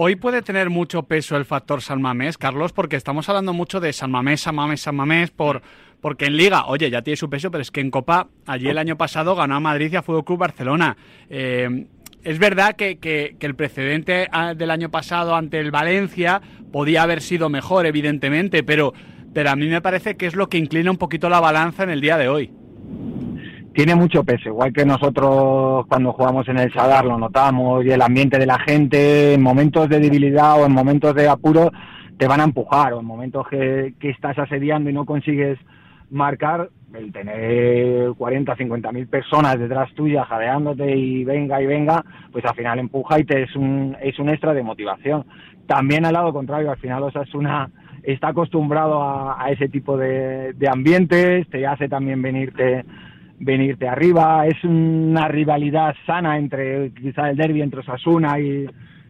Hoy 0.00 0.14
puede 0.14 0.42
tener 0.42 0.70
mucho 0.70 1.02
peso 1.02 1.36
el 1.36 1.44
factor 1.44 1.82
San 1.82 2.00
Mamés, 2.00 2.38
Carlos, 2.38 2.72
porque 2.72 2.94
estamos 2.94 3.28
hablando 3.28 3.52
mucho 3.52 3.80
de 3.80 3.92
San 3.92 4.12
Mamés, 4.12 4.42
San 4.42 4.54
Mamés, 4.54 4.80
San 4.80 4.94
Mamés, 4.94 5.32
por, 5.32 5.60
porque 6.00 6.26
en 6.26 6.36
Liga, 6.36 6.66
oye, 6.66 6.88
ya 6.88 7.02
tiene 7.02 7.16
su 7.16 7.28
peso, 7.28 7.50
pero 7.50 7.62
es 7.62 7.72
que 7.72 7.80
en 7.80 7.90
Copa, 7.90 8.28
allí 8.46 8.68
el 8.68 8.78
año 8.78 8.96
pasado 8.96 9.34
ganó 9.34 9.56
a 9.56 9.60
Madrid 9.60 9.92
y 9.92 9.96
a 9.96 10.02
Fútbol 10.02 10.24
Club 10.24 10.38
Barcelona. 10.38 10.96
Eh, 11.28 11.86
es 12.22 12.38
verdad 12.38 12.76
que, 12.76 12.98
que, 12.98 13.34
que, 13.40 13.46
el 13.46 13.56
precedente 13.56 14.28
del 14.54 14.70
año 14.70 14.88
pasado 14.88 15.34
ante 15.34 15.58
el 15.58 15.72
Valencia 15.72 16.42
podía 16.70 17.02
haber 17.02 17.20
sido 17.20 17.48
mejor, 17.48 17.84
evidentemente, 17.84 18.62
pero, 18.62 18.94
pero 19.34 19.50
a 19.50 19.56
mí 19.56 19.66
me 19.66 19.80
parece 19.80 20.16
que 20.16 20.26
es 20.26 20.36
lo 20.36 20.48
que 20.48 20.58
inclina 20.58 20.92
un 20.92 20.98
poquito 20.98 21.28
la 21.28 21.40
balanza 21.40 21.82
en 21.82 21.90
el 21.90 22.00
día 22.00 22.16
de 22.16 22.28
hoy 22.28 22.52
tiene 23.78 23.94
mucho 23.94 24.24
peso, 24.24 24.48
igual 24.48 24.72
que 24.72 24.84
nosotros 24.84 25.86
cuando 25.86 26.12
jugamos 26.12 26.48
en 26.48 26.58
el 26.58 26.72
Sadar 26.72 27.04
lo 27.04 27.16
notamos 27.16 27.84
y 27.84 27.90
el 27.92 28.02
ambiente 28.02 28.36
de 28.36 28.44
la 28.44 28.58
gente 28.58 29.34
en 29.34 29.40
momentos 29.40 29.88
de 29.88 30.00
debilidad 30.00 30.60
o 30.60 30.66
en 30.66 30.72
momentos 30.72 31.14
de 31.14 31.28
apuro 31.28 31.70
te 32.16 32.26
van 32.26 32.40
a 32.40 32.44
empujar 32.44 32.92
o 32.92 32.98
en 32.98 33.06
momentos 33.06 33.46
que, 33.46 33.94
que 34.00 34.10
estás 34.10 34.36
asediando 34.36 34.90
y 34.90 34.92
no 34.92 35.06
consigues 35.06 35.60
marcar, 36.10 36.70
el 36.92 37.12
tener 37.12 38.14
40, 38.14 38.56
50 38.56 38.90
mil 38.90 39.06
personas 39.06 39.56
detrás 39.60 39.94
tuya 39.94 40.24
jadeándote 40.24 40.96
y 40.96 41.22
venga 41.22 41.62
y 41.62 41.66
venga, 41.66 42.04
pues 42.32 42.44
al 42.46 42.56
final 42.56 42.80
empuja 42.80 43.20
y 43.20 43.24
te 43.26 43.44
es 43.44 43.54
un, 43.54 43.96
es 44.02 44.18
un 44.18 44.28
extra 44.28 44.54
de 44.54 44.64
motivación. 44.64 45.24
También 45.68 46.04
al 46.04 46.14
lado 46.14 46.32
contrario, 46.32 46.72
al 46.72 46.78
final 46.78 47.04
Osasuna 47.04 47.70
está 48.02 48.30
acostumbrado 48.30 49.04
a, 49.04 49.40
a 49.40 49.52
ese 49.52 49.68
tipo 49.68 49.96
de, 49.96 50.52
de 50.54 50.68
ambientes, 50.68 51.48
te 51.48 51.64
hace 51.64 51.88
también 51.88 52.20
venirte 52.20 52.84
venirte 53.40 53.88
arriba, 53.88 54.46
es 54.46 54.62
una 54.64 55.28
rivalidad 55.28 55.94
sana 56.06 56.38
entre 56.38 56.90
quizá 56.92 57.30
el 57.30 57.36
derby 57.36 57.62
entre 57.62 57.80
Osasuna 57.80 58.38
y, 58.40 58.66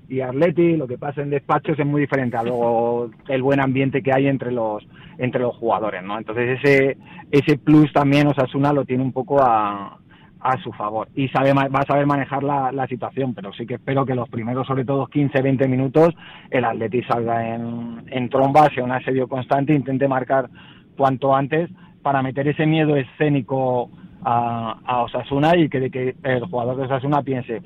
y 0.09 0.21
Atleti, 0.21 0.77
lo 0.77 0.87
que 0.87 0.99
pasa 0.99 1.23
en 1.23 1.31
despachos 1.31 1.79
es 1.79 1.87
muy 1.87 2.03
diferente 2.03 2.37
a 2.37 2.43
luego 2.43 3.11
el 3.29 3.43
buen 3.43 3.61
ambiente 3.61 4.03
que 4.03 4.13
hay 4.13 4.27
entre 4.27 4.53
los 4.53 4.87
entre 5.19 5.41
los 5.41 5.57
jugadores, 5.57 6.03
¿no? 6.03 6.19
Entonces 6.19 6.61
ese 6.63 6.97
ese 7.31 7.59
plus 7.59 7.93
también 7.93 8.29
Osasuna 8.29 8.73
lo 8.73 8.85
tiene 8.85 9.03
un 9.03 9.13
poco 9.13 9.43
a, 9.43 9.99
a 10.41 10.57
su 10.63 10.73
favor. 10.73 11.09
Y 11.15 11.29
sabe 11.29 11.53
va 11.53 11.67
a 11.73 11.87
saber 11.87 12.07
manejar 12.07 12.43
la, 12.43 12.71
la 12.73 12.87
situación, 12.87 13.35
pero 13.35 13.53
sí 13.53 13.67
que 13.67 13.75
espero 13.75 14.07
que 14.07 14.15
los 14.15 14.29
primeros, 14.29 14.67
sobre 14.67 14.85
todo 14.85 15.09
15-20 15.09 15.69
minutos, 15.69 16.15
el 16.51 16.65
Atleti 16.65 17.03
salga 17.03 17.55
en, 17.55 18.05
en 18.07 18.29
tromba, 18.29 18.69
sea 18.75 18.85
un 18.85 18.93
asedio 18.93 19.27
constante, 19.27 19.75
intente 19.75 20.07
marcar 20.07 20.49
cuanto 20.97 21.35
antes 21.35 21.71
para 22.03 22.23
meter 22.23 22.49
ese 22.49 22.67
miedo 22.67 22.97
escénico 22.97 23.91
a, 24.29 25.03
Osasuna 25.03 25.57
y 25.57 25.69
que, 25.69 25.91
que 25.91 26.15
el 26.23 26.45
jugador 26.45 26.77
de 26.77 26.85
Osasuna 26.85 27.23
piense 27.23 27.63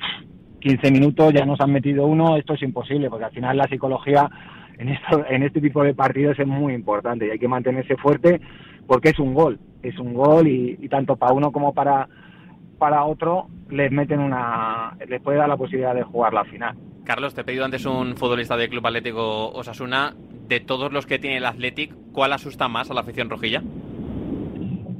15 0.60 0.90
minutos 0.92 1.32
ya 1.32 1.44
nos 1.44 1.60
han 1.60 1.72
metido 1.72 2.06
uno, 2.06 2.36
esto 2.36 2.54
es 2.54 2.62
imposible, 2.62 3.10
porque 3.10 3.24
al 3.24 3.32
final 3.32 3.56
la 3.56 3.66
psicología 3.66 4.30
en, 4.78 4.88
esto, 4.88 5.24
en 5.28 5.42
este 5.42 5.60
tipo 5.60 5.82
de 5.82 5.94
partidos 5.94 6.38
es 6.38 6.46
muy 6.46 6.74
importante 6.74 7.26
y 7.26 7.30
hay 7.30 7.38
que 7.38 7.48
mantenerse 7.48 7.96
fuerte 7.96 8.40
porque 8.86 9.10
es 9.10 9.18
un 9.18 9.34
gol, 9.34 9.58
es 9.82 9.98
un 9.98 10.14
gol 10.14 10.46
y, 10.46 10.78
y 10.80 10.88
tanto 10.88 11.16
para 11.16 11.32
uno 11.32 11.50
como 11.50 11.74
para, 11.74 12.08
para 12.78 13.04
otro 13.04 13.48
les 13.70 13.90
meten 13.90 14.20
una, 14.20 14.96
les 15.08 15.20
puede 15.20 15.38
dar 15.38 15.48
la 15.48 15.56
posibilidad 15.56 15.94
de 15.94 16.02
jugar 16.02 16.32
la 16.32 16.44
final. 16.44 16.76
Carlos, 17.04 17.34
te 17.34 17.40
he 17.40 17.44
pedido 17.44 17.64
antes 17.64 17.84
un 17.84 18.16
futbolista 18.16 18.56
del 18.56 18.68
Club 18.68 18.86
Atlético 18.86 19.50
Osasuna. 19.50 20.14
De 20.46 20.60
todos 20.60 20.92
los 20.92 21.06
que 21.06 21.18
tiene 21.18 21.38
el 21.38 21.46
Athletic, 21.46 21.92
¿cuál 22.12 22.32
asusta 22.32 22.68
más 22.68 22.90
a 22.90 22.94
la 22.94 23.00
afición 23.00 23.30
rojilla? 23.30 23.62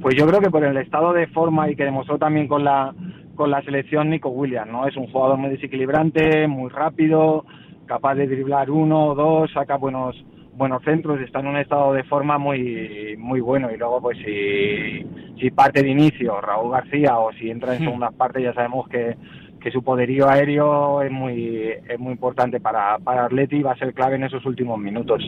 Pues 0.03 0.17
yo 0.17 0.27
creo 0.27 0.41
que 0.41 0.51
por 0.51 0.65
el 0.65 0.75
estado 0.75 1.13
de 1.13 1.27
forma 1.27 1.71
y 1.71 1.77
que 1.77 1.85
demostró 1.85 2.19
también 2.19 2.49
con 2.49 2.65
la 2.65 2.93
con 3.35 3.49
la 3.49 3.63
selección 3.63 4.09
Nico 4.09 4.29
Williams, 4.29 4.69
¿no? 4.69 4.85
Es 4.85 4.97
un 4.97 5.07
jugador 5.07 5.37
muy 5.37 5.49
desequilibrante, 5.49 6.45
muy 6.45 6.69
rápido, 6.69 7.45
capaz 7.85 8.15
de 8.15 8.27
driblar 8.27 8.69
uno 8.69 9.07
o 9.07 9.15
dos, 9.15 9.51
saca 9.53 9.77
buenos 9.77 10.13
buenos 10.55 10.83
centros, 10.83 11.21
está 11.21 11.39
en 11.39 11.47
un 11.47 11.57
estado 11.57 11.93
de 11.93 12.03
forma 12.03 12.37
muy 12.37 13.15
muy 13.17 13.39
bueno 13.39 13.71
y 13.71 13.77
luego 13.77 14.01
pues 14.01 14.17
si, 14.17 15.07
si 15.39 15.49
parte 15.51 15.81
de 15.81 15.89
inicio 15.89 16.41
Raúl 16.41 16.73
García 16.73 17.17
o 17.17 17.31
si 17.31 17.49
entra 17.49 17.73
en 17.73 17.79
segundas 17.85 18.13
partes 18.13 18.43
ya 18.43 18.53
sabemos 18.53 18.89
que, 18.89 19.15
que 19.63 19.71
su 19.71 19.81
poderío 19.81 20.29
aéreo 20.29 21.01
es 21.01 21.11
muy 21.11 21.69
es 21.87 21.99
muy 21.99 22.11
importante 22.11 22.59
para, 22.59 22.99
para 22.99 23.25
Atleti 23.25 23.57
y 23.57 23.63
va 23.63 23.71
a 23.71 23.77
ser 23.77 23.93
clave 23.93 24.17
en 24.17 24.23
esos 24.23 24.45
últimos 24.45 24.77
minutos. 24.77 25.23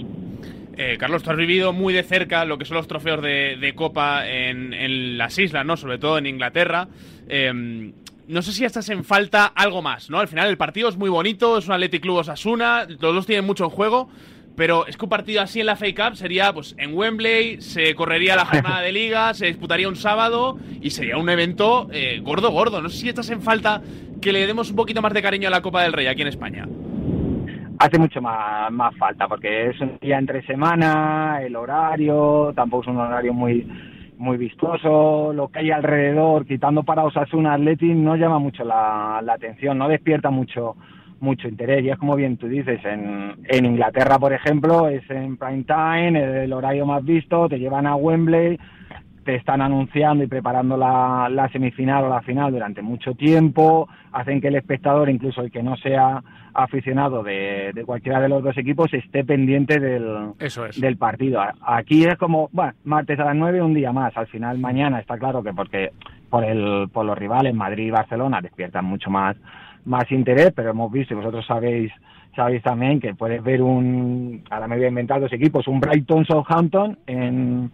Eh, 0.77 0.97
Carlos, 0.99 1.23
tú 1.23 1.31
has 1.31 1.37
vivido 1.37 1.71
muy 1.71 1.93
de 1.93 2.03
cerca 2.03 2.43
lo 2.43 2.57
que 2.57 2.65
son 2.65 2.75
los 2.75 2.87
trofeos 2.87 3.21
de, 3.21 3.55
de 3.55 3.73
Copa 3.73 4.27
en, 4.27 4.73
en, 4.73 5.17
las 5.17 5.39
islas, 5.39 5.65
¿no? 5.65 5.77
Sobre 5.77 5.97
todo 5.97 6.17
en 6.17 6.25
Inglaterra. 6.25 6.89
Eh, 7.29 7.93
no 8.27 8.41
sé 8.41 8.51
si 8.51 8.65
estás 8.65 8.89
en 8.89 9.03
falta 9.03 9.45
algo 9.45 9.81
más, 9.81 10.09
¿no? 10.09 10.19
Al 10.19 10.27
final 10.27 10.49
el 10.49 10.57
partido 10.57 10.89
es 10.89 10.97
muy 10.97 11.09
bonito, 11.09 11.57
es 11.57 11.67
un 11.67 11.73
Athletic 11.73 12.01
Club 12.01 12.17
Osasuna, 12.17 12.85
los 12.87 12.99
dos 12.99 13.25
tienen 13.25 13.45
mucho 13.45 13.65
en 13.65 13.69
juego, 13.69 14.09
pero 14.55 14.87
es 14.87 14.97
que 14.97 15.05
un 15.05 15.09
partido 15.09 15.41
así 15.41 15.59
en 15.59 15.67
la 15.67 15.75
FA 15.75 15.87
Cup 15.95 16.15
sería 16.15 16.53
pues 16.53 16.75
en 16.77 16.93
Wembley, 16.93 17.61
se 17.61 17.93
correría 17.93 18.35
la 18.35 18.45
jornada 18.45 18.81
de 18.81 18.91
liga, 18.91 19.33
se 19.33 19.47
disputaría 19.47 19.87
un 19.87 19.95
sábado 19.95 20.57
y 20.81 20.89
sería 20.91 21.17
un 21.17 21.29
evento 21.29 21.87
eh, 21.91 22.19
gordo, 22.23 22.51
gordo. 22.51 22.81
No 22.81 22.89
sé 22.89 22.97
si 22.97 23.09
estás 23.09 23.29
en 23.29 23.41
falta 23.41 23.81
que 24.21 24.31
le 24.31 24.47
demos 24.47 24.69
un 24.69 24.75
poquito 24.75 25.01
más 25.01 25.13
de 25.13 25.21
cariño 25.21 25.47
a 25.47 25.51
la 25.51 25.61
Copa 25.61 25.83
del 25.83 25.93
Rey 25.93 26.07
aquí 26.07 26.21
en 26.21 26.27
España. 26.27 26.67
Hace 27.79 27.99
mucho 27.99 28.21
más, 28.21 28.71
más 28.71 28.95
falta 28.97 29.27
porque 29.27 29.69
es 29.69 29.79
un 29.81 29.97
día 30.01 30.17
entre 30.17 30.45
semana, 30.45 31.41
el 31.43 31.55
horario, 31.55 32.53
tampoco 32.55 32.83
es 32.83 32.89
un 32.89 32.97
horario 32.97 33.33
muy 33.33 33.67
muy 34.17 34.37
vistoso, 34.37 35.33
lo 35.33 35.49
que 35.49 35.59
hay 35.59 35.71
alrededor, 35.71 36.45
quitando 36.45 36.83
para 36.83 37.03
Osasuna 37.03 37.53
Athletic, 37.53 37.95
no 37.95 38.15
llama 38.15 38.39
mucho 38.39 38.63
la, 38.63 39.21
la 39.21 39.33
atención, 39.33 39.77
no 39.77 39.89
despierta 39.89 40.29
mucho 40.29 40.77
mucho 41.19 41.47
interés. 41.47 41.83
Y 41.83 41.89
es 41.89 41.97
como 41.97 42.15
bien 42.15 42.37
tú 42.37 42.47
dices, 42.47 42.79
en, 42.85 43.35
en 43.45 43.65
Inglaterra, 43.65 44.19
por 44.19 44.33
ejemplo, 44.33 44.87
es 44.87 45.09
en 45.09 45.37
prime 45.37 45.63
time, 45.63 46.43
el 46.43 46.53
horario 46.53 46.85
más 46.85 47.03
visto, 47.03 47.49
te 47.49 47.59
llevan 47.59 47.87
a 47.87 47.95
Wembley, 47.95 48.59
te 49.25 49.35
están 49.35 49.61
anunciando 49.61 50.23
y 50.23 50.27
preparando 50.27 50.77
la, 50.77 51.27
la 51.29 51.49
semifinal 51.49 52.05
o 52.05 52.09
la 52.09 52.21
final 52.21 52.53
durante 52.53 52.83
mucho 52.83 53.15
tiempo, 53.15 53.89
hacen 54.11 54.39
que 54.39 54.49
el 54.49 54.55
espectador, 54.55 55.09
incluso 55.09 55.41
el 55.41 55.51
que 55.51 55.63
no 55.63 55.75
sea 55.77 56.23
aficionado 56.53 57.23
de, 57.23 57.71
de 57.73 57.83
cualquiera 57.83 58.21
de 58.21 58.29
los 58.29 58.43
dos 58.43 58.55
equipos, 58.57 58.93
esté 58.93 59.25
pendiente 59.25 59.79
del, 59.79 60.33
Eso 60.39 60.67
es. 60.67 60.79
del 60.79 60.97
partido. 60.97 61.41
Aquí 61.61 62.05
es 62.05 62.15
como, 62.17 62.49
bueno, 62.53 62.73
martes 62.83 63.19
a 63.19 63.25
las 63.25 63.35
9 63.35 63.61
un 63.63 63.73
día 63.73 63.91
más, 63.91 64.15
al 64.15 64.27
final 64.27 64.59
mañana 64.59 64.99
está 64.99 65.17
claro 65.17 65.41
que 65.43 65.53
porque 65.53 65.91
por 66.29 66.45
el 66.45 66.87
por 66.93 67.05
los 67.05 67.17
rivales 67.17 67.53
Madrid 67.53 67.87
y 67.87 67.91
Barcelona 67.91 68.41
despiertan 68.41 68.85
mucho 68.85 69.09
más 69.09 69.35
más 69.85 70.09
interés, 70.11 70.53
pero 70.55 70.69
hemos 70.69 70.91
visto 70.91 71.13
y 71.13 71.17
vosotros 71.17 71.45
sabéis 71.45 71.91
sabéis 72.35 72.61
también 72.63 72.99
que 72.99 73.15
puedes 73.15 73.41
ver 73.43 73.61
un, 73.61 74.43
ahora 74.49 74.67
me 74.67 74.75
voy 74.75 74.85
a 74.85 74.89
inventar 74.89 75.21
dos 75.21 75.31
equipos, 75.33 75.67
un 75.67 75.79
Brighton 75.79 76.25
Southampton 76.25 76.97
en, 77.07 77.71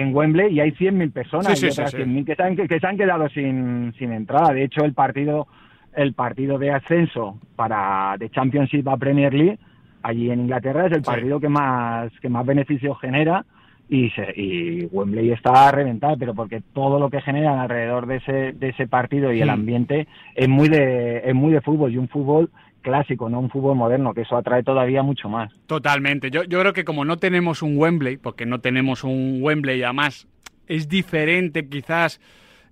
en 0.00 0.14
Wembley 0.14 0.54
y 0.54 0.60
hay 0.60 0.70
100.000 0.72 1.12
personas 1.12 1.58
Sí, 1.58 1.66
y 1.66 1.70
otras 1.70 1.90
sí. 1.90 1.96
100.000 1.98 2.24
que 2.24 2.34
se 2.34 2.42
han, 2.42 2.56
que, 2.56 2.80
se 2.80 2.86
han 2.86 2.96
quedado 2.96 3.28
sin, 3.28 3.92
sin 3.98 4.12
entrada. 4.12 4.52
De 4.52 4.64
hecho, 4.64 4.84
el 4.84 4.94
partido 4.94 5.46
el 5.94 6.14
partido 6.14 6.58
de 6.58 6.70
ascenso 6.70 7.38
para 7.56 8.16
de 8.18 8.30
Championship 8.30 8.86
a 8.88 8.96
Premier 8.96 9.34
League 9.34 9.58
allí 10.02 10.30
en 10.30 10.40
Inglaterra 10.40 10.86
es 10.86 10.92
el 10.92 11.02
partido 11.02 11.40
que 11.40 11.48
más 11.48 12.12
que 12.20 12.28
más 12.28 12.46
beneficios 12.46 12.98
genera 13.00 13.44
y, 13.88 14.10
se, 14.10 14.32
y 14.36 14.84
Wembley 14.92 15.30
está 15.32 15.68
a 15.68 15.72
reventar, 15.72 16.16
pero 16.18 16.34
porque 16.34 16.62
todo 16.74 16.98
lo 16.98 17.08
que 17.10 17.22
generan 17.22 17.58
alrededor 17.58 18.06
de 18.06 18.16
ese, 18.16 18.52
de 18.52 18.68
ese 18.68 18.86
partido 18.86 19.32
y 19.32 19.40
el 19.40 19.48
ambiente 19.50 20.06
es 20.34 20.48
muy 20.48 20.68
de 20.68 21.18
es 21.24 21.34
muy 21.34 21.52
de 21.52 21.60
fútbol 21.62 21.92
y 21.92 21.96
un 21.96 22.08
fútbol 22.08 22.50
clásico, 22.82 23.28
no 23.28 23.40
un 23.40 23.50
fútbol 23.50 23.76
moderno, 23.76 24.14
que 24.14 24.22
eso 24.22 24.36
atrae 24.36 24.62
todavía 24.62 25.02
mucho 25.02 25.28
más. 25.28 25.52
Totalmente. 25.66 26.30
Yo, 26.30 26.44
yo 26.44 26.60
creo 26.60 26.72
que 26.72 26.84
como 26.84 27.04
no 27.04 27.16
tenemos 27.16 27.62
un 27.62 27.76
Wembley, 27.78 28.16
porque 28.18 28.46
no 28.46 28.60
tenemos 28.60 29.04
un 29.04 29.38
Wembley, 29.42 29.82
además 29.82 30.28
es 30.66 30.88
diferente 30.88 31.66
quizás 31.68 32.20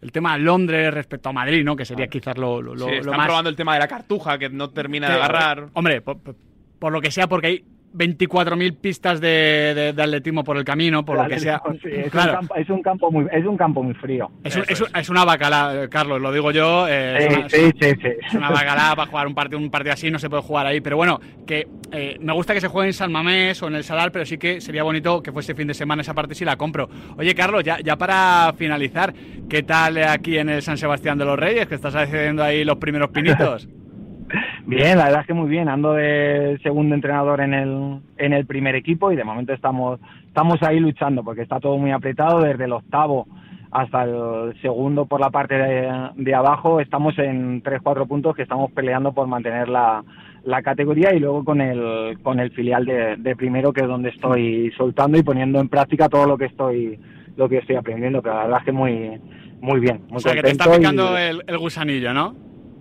el 0.02 0.12
tema 0.12 0.34
de 0.36 0.44
Londres 0.44 0.92
respecto 0.92 1.30
a 1.30 1.32
Madrid, 1.32 1.64
¿no? 1.64 1.74
Que 1.76 1.84
sería 1.86 2.06
quizás 2.08 2.36
lo, 2.36 2.60
lo, 2.62 2.74
lo- 2.74 2.86
Sí, 2.86 2.92
lo 2.92 3.00
están 3.00 3.16
más... 3.16 3.26
probando 3.26 3.50
el 3.50 3.56
tema 3.56 3.72
de 3.74 3.80
la 3.80 3.88
cartuja 3.88 4.38
que 4.38 4.48
no 4.50 4.68
termina 4.70 5.08
de 5.08 5.14
agarrar. 5.14 5.68
Hombre, 5.72 6.02
por, 6.02 6.18
por- 6.22 6.36
por 6.78 6.92
lo 6.92 7.00
que 7.00 7.10
sea, 7.10 7.26
porque 7.26 7.46
hay 7.46 7.64
24.000 7.96 8.76
pistas 8.80 9.20
de, 9.20 9.72
de- 9.74 9.92
de 9.92 10.02
atletismo 10.02 10.44
por 10.44 10.56
el 10.56 10.64
camino, 10.64 11.04
por 11.04 11.16
lo 11.16 11.28
que 11.28 11.38
sea. 11.40 11.62
Sí, 11.82 11.88
es, 11.90 12.10
Claro. 12.10 12.32
un 12.32 12.36
campo, 12.38 12.54
es 12.56 12.68
un 12.70 12.82
campo 12.82 13.10
muy 13.10 13.26
es 13.32 13.46
un 13.46 13.56
campo 13.56 13.82
muy 13.82 13.94
frío. 13.94 14.30
Es, 14.44 14.56
un- 14.56 14.64
es 14.68 14.80
un- 14.80 14.88
es 14.94 15.08
una 15.08 15.24
bacala, 15.24 15.88
Carlos, 15.90 16.20
lo 16.20 16.30
digo 16.32 16.50
yo. 16.50 16.86
eh, 16.88 17.16
es 17.18 17.24
Sí, 17.24 17.38
una- 17.38 17.48
sí, 17.48 17.70
sí, 17.80 17.90
sí. 18.02 18.08
Es 18.28 18.34
una 18.34 18.50
bacalá 18.50 18.94
para 18.96 19.10
jugar 19.10 19.26
un 19.26 19.34
partido, 19.34 19.58
un 19.58 19.70
partido 19.70 19.94
así, 19.94 20.10
no 20.10 20.18
se 20.18 20.28
puede 20.30 20.42
jugar 20.42 20.66
ahí. 20.66 20.80
Pero 20.80 20.96
bueno, 20.96 21.20
que 21.46 21.66
eh, 21.92 22.16
me 22.20 22.32
gusta 22.32 22.52
que 22.54 22.60
se 22.60 22.68
juegue 22.68 22.88
en 22.88 22.92
San 22.94 23.10
Mamés 23.12 23.62
o 23.62 23.68
en 23.68 23.74
el 23.76 23.84
Sadar, 23.84 24.10
pero 24.12 24.26
sí 24.26 24.38
que 24.38 24.60
sería 24.60 24.82
bonito 24.82 25.22
que 25.22 25.32
fuese 25.32 25.54
fin 25.54 25.68
de 25.68 25.74
semana 25.74 26.02
esa 26.02 26.14
parte 26.14 26.34
si 26.34 26.44
la 26.44 26.56
compro. 26.56 26.88
Oye, 27.16 27.34
Carlos, 27.34 27.62
ya, 27.64 27.78
ya 27.80 27.96
para 27.96 28.52
finalizar, 28.58 29.14
¿qué 29.48 29.62
tal 29.62 29.96
aquí 30.04 30.36
en 30.38 30.48
el 30.48 30.62
San 30.62 30.76
Sebastián 30.76 31.16
de 31.18 31.24
los 31.24 31.38
Reyes? 31.38 31.66
Que 31.66 31.76
estás 31.76 31.94
haciendo 31.94 32.42
ahí 32.42 32.64
los 32.64 32.76
primeros 32.78 33.10
pinitos. 33.10 33.68
Bien, 34.66 34.98
la 34.98 35.04
verdad 35.04 35.20
es 35.20 35.26
que 35.26 35.34
muy 35.34 35.48
bien. 35.48 35.68
Ando 35.68 35.92
de 35.94 36.58
segundo 36.62 36.94
entrenador 36.94 37.40
en 37.40 37.54
el, 37.54 38.00
en 38.18 38.32
el 38.32 38.46
primer 38.46 38.74
equipo 38.74 39.12
y 39.12 39.16
de 39.16 39.24
momento 39.24 39.52
estamos, 39.52 40.00
estamos 40.26 40.62
ahí 40.62 40.80
luchando 40.80 41.22
porque 41.22 41.42
está 41.42 41.60
todo 41.60 41.78
muy 41.78 41.92
apretado 41.92 42.40
desde 42.40 42.64
el 42.64 42.72
octavo 42.72 43.26
hasta 43.70 44.04
el 44.04 44.54
segundo 44.62 45.06
por 45.06 45.20
la 45.20 45.30
parte 45.30 45.54
de, 45.54 45.92
de 46.16 46.34
abajo. 46.34 46.80
Estamos 46.80 47.18
en 47.18 47.62
3-4 47.62 48.06
puntos 48.08 48.34
que 48.34 48.42
estamos 48.42 48.70
peleando 48.72 49.12
por 49.12 49.26
mantener 49.26 49.68
la, 49.68 50.02
la 50.44 50.62
categoría 50.62 51.14
y 51.14 51.20
luego 51.20 51.44
con 51.44 51.60
el, 51.60 52.18
con 52.22 52.40
el 52.40 52.50
filial 52.52 52.84
de, 52.86 53.16
de 53.16 53.36
primero 53.36 53.72
que 53.72 53.82
es 53.82 53.88
donde 53.88 54.10
estoy 54.10 54.72
soltando 54.76 55.18
y 55.18 55.22
poniendo 55.22 55.60
en 55.60 55.68
práctica 55.68 56.08
todo 56.08 56.26
lo 56.26 56.38
que 56.38 56.46
estoy, 56.46 56.98
lo 57.36 57.48
que 57.48 57.58
estoy 57.58 57.76
aprendiendo. 57.76 58.22
Pero 58.22 58.34
la 58.36 58.42
verdad 58.44 58.58
es 58.60 58.64
que 58.64 58.72
muy, 58.72 59.20
muy 59.60 59.80
bien. 59.80 60.02
Muy 60.08 60.16
o 60.16 60.20
sea, 60.20 60.34
que 60.34 60.42
te 60.42 60.50
está 60.52 60.74
y- 60.74 60.78
picando 60.78 61.16
el, 61.18 61.42
el 61.46 61.58
gusanillo, 61.58 62.14
¿no? 62.14 62.34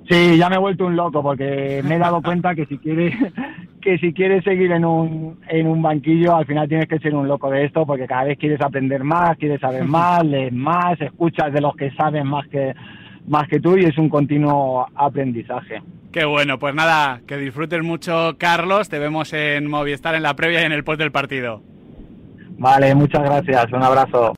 Sí, 0.09 0.37
ya 0.37 0.49
me 0.49 0.55
he 0.55 0.59
vuelto 0.59 0.85
un 0.85 0.95
loco 0.95 1.23
porque 1.23 1.81
me 1.83 1.95
he 1.95 1.99
dado 1.99 2.21
cuenta 2.21 2.53
que 2.53 2.65
si 2.67 2.77
quieres 2.77 3.13
que 3.81 3.97
si 3.97 4.13
quieres 4.13 4.43
seguir 4.43 4.71
en 4.71 4.85
un 4.85 5.39
en 5.47 5.67
un 5.67 5.81
banquillo 5.81 6.35
al 6.35 6.45
final 6.45 6.67
tienes 6.67 6.87
que 6.87 6.99
ser 6.99 7.15
un 7.15 7.27
loco 7.27 7.49
de 7.49 7.65
esto 7.65 7.85
porque 7.85 8.05
cada 8.05 8.25
vez 8.25 8.37
quieres 8.37 8.61
aprender 8.61 9.03
más, 9.03 9.37
quieres 9.37 9.61
saber 9.61 9.83
más, 9.85 10.23
lees 10.23 10.53
más, 10.53 10.99
escuchas 11.01 11.51
de 11.53 11.61
los 11.61 11.75
que 11.75 11.91
saben 11.91 12.27
más 12.27 12.47
que 12.47 12.73
más 13.27 13.47
que 13.47 13.59
tú 13.59 13.75
y 13.77 13.85
es 13.85 13.97
un 13.97 14.09
continuo 14.09 14.87
aprendizaje. 14.95 15.81
Qué 16.11 16.23
bueno, 16.23 16.59
pues 16.59 16.73
nada, 16.73 17.19
que 17.27 17.37
disfrutes 17.37 17.83
mucho, 17.83 18.35
Carlos. 18.37 18.87
Te 18.87 18.99
vemos 18.99 19.33
en 19.33 19.67
Movistar 19.67 20.15
en 20.15 20.23
la 20.23 20.35
previa 20.35 20.61
y 20.61 20.65
en 20.65 20.71
el 20.71 20.83
post 20.83 20.99
del 20.99 21.11
partido. 21.11 21.61
Vale, 22.57 22.95
muchas 22.95 23.21
gracias, 23.23 23.65
un 23.73 23.83
abrazo. 23.83 24.33